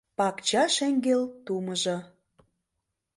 [0.17, 1.97] Пакча шеҥгел тумыжо